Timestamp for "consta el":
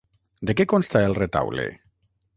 0.71-1.15